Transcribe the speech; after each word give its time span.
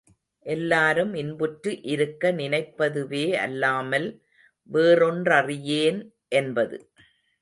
எல்லாரும் 0.45 1.13
இன்புற்று 1.13 1.81
இருக்க 1.83 2.31
நினைப்பதுவே 2.31 3.33
அல்லாமல் 3.37 4.07
வேறொன்றறியேன் 4.69 6.01
என்பது. 6.33 6.79